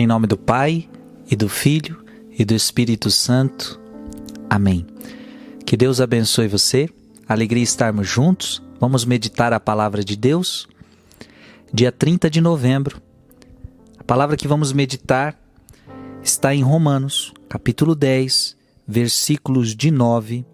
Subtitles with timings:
[0.00, 0.88] Em nome do Pai,
[1.30, 3.78] e do Filho, e do Espírito Santo.
[4.48, 4.86] Amém.
[5.66, 6.88] Que Deus abençoe você.
[7.28, 8.62] Alegria estarmos juntos.
[8.80, 10.66] Vamos meditar a palavra de Deus.
[11.70, 12.98] Dia 30 de novembro.
[13.98, 15.38] A palavra que vamos meditar
[16.22, 18.56] está em Romanos, capítulo 10,
[18.88, 20.46] versículos de 9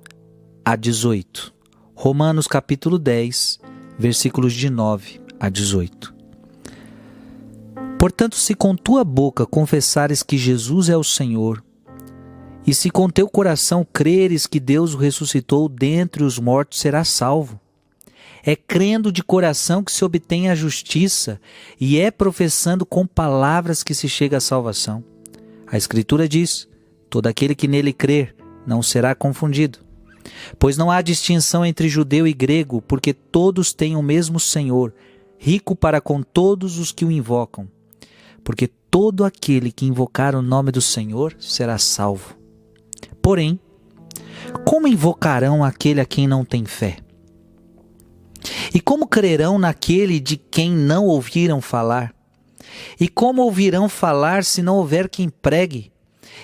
[0.64, 1.54] a 18.
[1.94, 3.60] Romanos, capítulo 10,
[3.96, 6.15] versículos de 9 a 18.
[8.06, 11.60] Portanto, se com tua boca confessares que Jesus é o Senhor,
[12.64, 17.58] e se com teu coração creres que Deus o ressuscitou dentre os mortos, serás salvo.
[18.44, 21.40] É crendo de coração que se obtém a justiça,
[21.80, 25.02] e é professando com palavras que se chega à salvação.
[25.66, 26.68] A Escritura diz:
[27.10, 29.80] todo aquele que nele crer não será confundido.
[30.60, 34.94] Pois não há distinção entre judeu e grego, porque todos têm o mesmo Senhor,
[35.36, 37.68] rico para com todos os que o invocam
[38.46, 42.36] porque todo aquele que invocar o nome do Senhor será salvo.
[43.20, 43.58] Porém,
[44.64, 46.98] como invocarão aquele a quem não tem fé?
[48.72, 52.14] E como crerão naquele de quem não ouviram falar?
[53.00, 55.90] E como ouvirão falar se não houver quem pregue?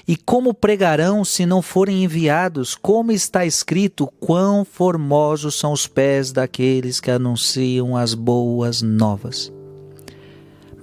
[0.07, 2.75] E como pregarão se não forem enviados?
[2.75, 9.53] Como está escrito, quão formosos são os pés daqueles que anunciam as boas novas.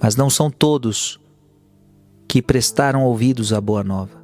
[0.00, 1.20] Mas não são todos
[2.26, 4.20] que prestaram ouvidos à boa nova.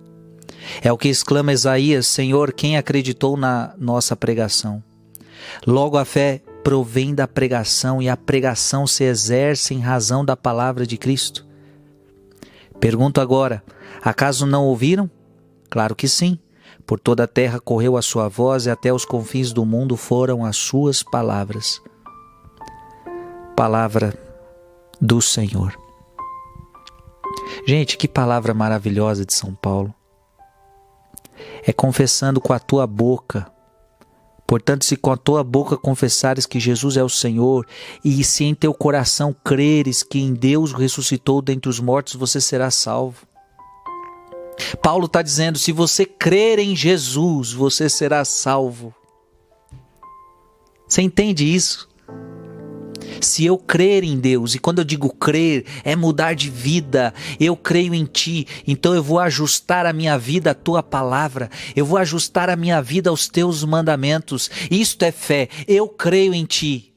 [0.83, 4.83] É o que exclama Isaías: Senhor, quem acreditou na nossa pregação?
[5.67, 10.87] Logo a fé provém da pregação e a pregação se exerce em razão da palavra
[10.87, 11.47] de Cristo.
[12.81, 13.63] Pergunto agora:
[14.03, 15.11] acaso não ouviram?
[15.69, 16.39] Claro que sim.
[16.87, 20.45] Por toda a terra correu a sua voz e até os confins do mundo foram
[20.45, 21.83] as suas palavras.
[23.57, 24.26] Palavra
[25.01, 25.79] do Senhor.
[27.67, 29.95] Gente, que palavra maravilhosa de São Paulo.
[31.67, 33.51] É confessando com a tua boca.
[34.47, 37.67] Portanto, se com a tua boca confessares que Jesus é o Senhor,
[38.05, 42.71] e se em teu coração creres que em Deus ressuscitou dentre os mortos, você será
[42.71, 43.27] salvo.
[44.81, 48.95] Paulo está dizendo: se você crer em Jesus, você será salvo.
[50.89, 51.89] Você entende isso?
[53.21, 57.57] Se eu crer em Deus, e quando eu digo crer, é mudar de vida, eu
[57.57, 61.99] creio em Ti, então eu vou ajustar a minha vida à Tua palavra, eu vou
[61.99, 64.51] ajustar a minha vida aos Teus mandamentos.
[64.71, 66.93] Isto é fé, eu creio em Ti.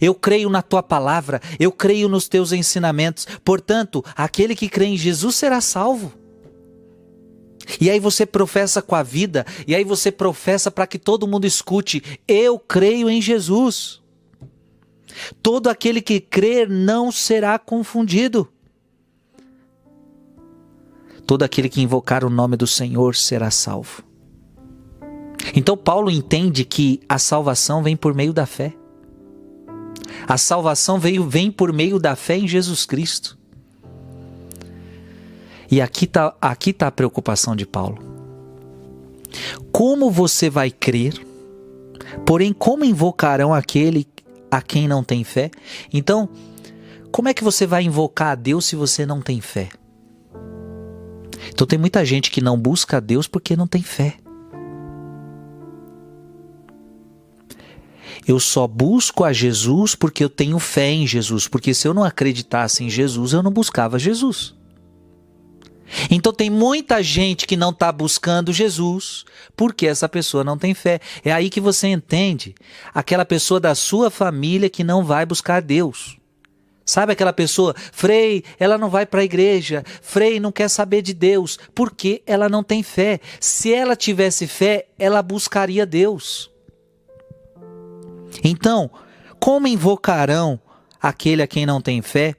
[0.00, 3.24] Eu creio na tua palavra, eu creio nos teus ensinamentos.
[3.44, 6.12] Portanto, aquele que crê em Jesus será salvo.
[7.80, 11.46] E aí você professa com a vida, e aí você professa para que todo mundo
[11.46, 14.02] escute: eu creio em Jesus.
[15.42, 18.48] Todo aquele que crer não será confundido.
[21.26, 24.02] Todo aquele que invocar o nome do Senhor será salvo.
[25.54, 28.74] Então, Paulo entende que a salvação vem por meio da fé.
[30.26, 33.38] A salvação veio, vem por meio da fé em Jesus Cristo.
[35.70, 37.98] E aqui está aqui tá a preocupação de Paulo.
[39.72, 41.14] Como você vai crer?
[42.24, 44.06] Porém, como invocarão aquele
[44.56, 45.50] a quem não tem fé.
[45.92, 46.28] Então,
[47.10, 49.68] como é que você vai invocar a Deus se você não tem fé?
[51.48, 54.16] Então tem muita gente que não busca a Deus porque não tem fé.
[58.26, 62.02] Eu só busco a Jesus porque eu tenho fé em Jesus, porque se eu não
[62.02, 64.54] acreditasse em Jesus, eu não buscava Jesus.
[66.10, 69.24] Então tem muita gente que não está buscando Jesus
[69.56, 71.00] porque essa pessoa não tem fé.
[71.24, 72.54] É aí que você entende
[72.94, 76.16] aquela pessoa da sua família que não vai buscar Deus.
[76.84, 81.12] Sabe aquela pessoa, Frei, ela não vai para a igreja, Frei não quer saber de
[81.12, 83.18] Deus, porque ela não tem fé.
[83.40, 86.48] Se ela tivesse fé, ela buscaria Deus.
[88.44, 88.88] Então,
[89.40, 90.60] como invocarão
[91.02, 92.36] aquele a quem não tem fé?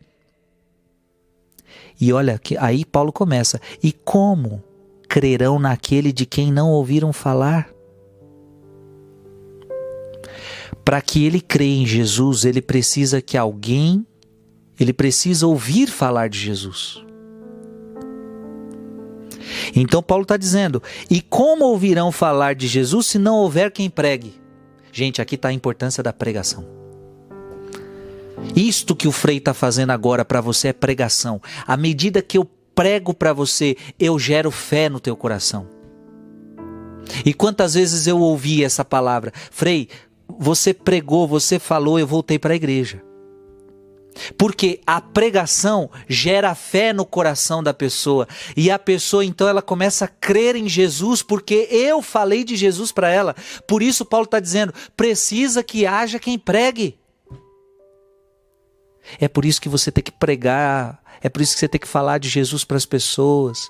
[2.00, 4.64] E olha que aí Paulo começa: "E como
[5.08, 7.70] crerão naquele de quem não ouviram falar?"
[10.84, 14.06] Para que ele creia em Jesus, ele precisa que alguém,
[14.80, 17.04] ele precisa ouvir falar de Jesus.
[19.76, 24.40] Então Paulo está dizendo: e como ouvirão falar de Jesus se não houver quem pregue?
[24.92, 26.77] Gente, aqui está a importância da pregação.
[28.56, 31.42] Isto que o Frei está fazendo agora para você é pregação.
[31.66, 32.46] À medida que eu
[32.76, 35.68] prego para você, eu gero fé no teu coração.
[37.26, 39.90] E quantas vezes eu ouvi essa palavra, Frei,
[40.28, 43.02] você pregou, você falou, eu voltei para a igreja.
[44.38, 50.06] Porque a pregação gera fé no coração da pessoa e a pessoa então ela começa
[50.06, 53.36] a crer em Jesus porque eu falei de Jesus para ela.
[53.68, 56.98] Por isso Paulo está dizendo: precisa que haja quem pregue.
[59.20, 61.88] É por isso que você tem que pregar, é por isso que você tem que
[61.88, 63.70] falar de Jesus para as pessoas,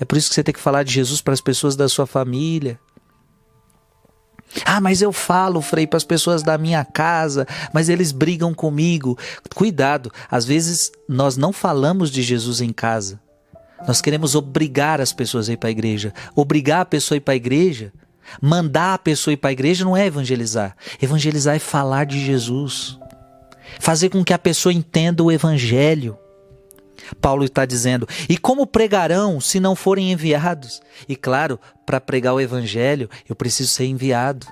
[0.00, 2.06] é por isso que você tem que falar de Jesus para as pessoas da sua
[2.06, 2.78] família.
[4.66, 9.18] Ah, mas eu falo, Frei, para as pessoas da minha casa, mas eles brigam comigo.
[9.54, 13.20] Cuidado, às vezes nós não falamos de Jesus em casa.
[13.86, 16.12] Nós queremos obrigar as pessoas a ir para a igreja.
[16.36, 17.92] Obrigar a pessoa a ir para a igreja,
[18.40, 20.76] mandar a pessoa ir para a igreja não é evangelizar.
[21.00, 22.98] Evangelizar é falar de Jesus.
[23.78, 26.16] Fazer com que a pessoa entenda o evangelho.
[27.20, 30.80] Paulo está dizendo: e como pregarão se não forem enviados?
[31.08, 34.46] E claro, para pregar o evangelho, eu preciso ser enviado.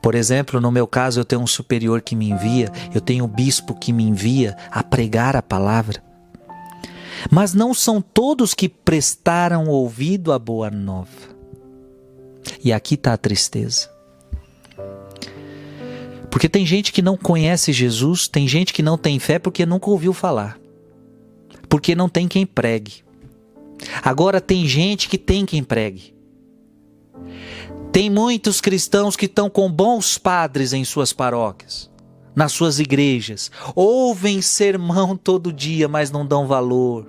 [0.00, 3.28] Por exemplo, no meu caso, eu tenho um superior que me envia, eu tenho um
[3.28, 6.02] bispo que me envia a pregar a palavra.
[7.30, 11.36] Mas não são todos que prestaram ouvido à boa nova.
[12.62, 13.90] E aqui está a tristeza.
[16.30, 19.90] Porque tem gente que não conhece Jesus, tem gente que não tem fé porque nunca
[19.90, 20.58] ouviu falar
[21.68, 23.04] porque não tem quem pregue.
[24.02, 26.14] Agora tem gente que tem quem pregue.
[27.92, 31.90] Tem muitos cristãos que estão com bons padres em suas paróquias,
[32.34, 37.06] nas suas igrejas, ouvem sermão todo dia, mas não dão valor.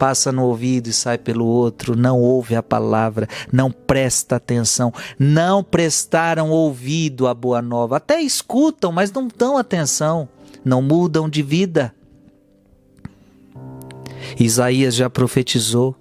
[0.00, 5.62] Passa no ouvido e sai pelo outro, não ouve a palavra, não presta atenção, não
[5.62, 7.98] prestaram ouvido à boa nova.
[7.98, 10.26] Até escutam, mas não dão atenção,
[10.64, 11.94] não mudam de vida.
[14.38, 15.94] Isaías já profetizou.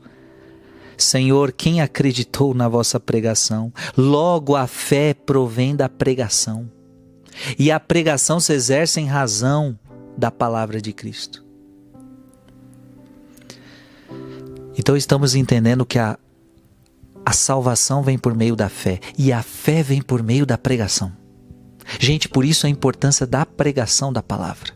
[0.98, 3.70] Senhor, quem acreditou na vossa pregação?
[3.98, 6.72] Logo a fé provém da pregação.
[7.58, 9.78] E a pregação se exerce em razão
[10.18, 11.49] da palavra de Cristo.
[14.80, 16.18] Então estamos entendendo que a,
[17.26, 21.12] a salvação vem por meio da fé e a fé vem por meio da pregação.
[22.00, 24.72] Gente, por isso a importância da pregação da palavra.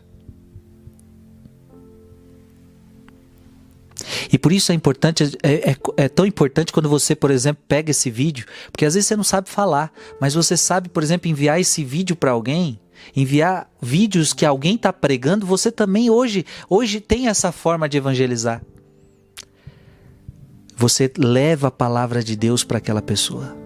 [4.30, 7.90] E por isso é importante, é, é, é, tão importante quando você, por exemplo, pega
[7.90, 9.90] esse vídeo, porque às vezes você não sabe falar,
[10.20, 12.78] mas você sabe, por exemplo, enviar esse vídeo para alguém,
[13.16, 18.60] enviar vídeos que alguém está pregando, você também hoje, hoje tem essa forma de evangelizar.
[20.76, 23.56] Você leva a palavra de Deus para aquela pessoa.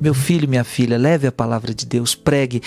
[0.00, 2.62] Meu filho, minha filha, leve a palavra de Deus, pregue.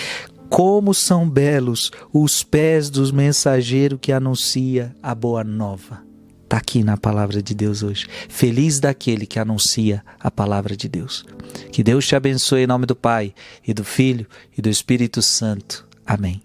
[0.48, 6.04] Como são belos os pés dos mensageiros que anuncia a boa nova.
[6.44, 8.06] Está aqui na palavra de Deus hoje.
[8.28, 11.24] Feliz daquele que anuncia a palavra de Deus.
[11.72, 13.34] Que Deus te abençoe em nome do Pai,
[13.66, 14.26] e do Filho,
[14.56, 15.84] e do Espírito Santo.
[16.06, 16.40] Amém.